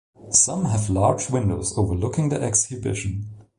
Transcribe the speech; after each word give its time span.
Some 0.31 0.65
have 0.65 0.89
large 0.89 1.29
windows 1.29 1.77
overlooking 1.77 2.29
the 2.29 2.41
exhibition. 2.41 3.29